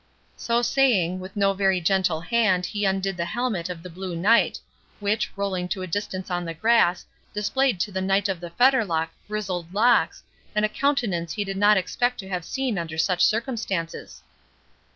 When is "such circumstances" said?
12.97-14.23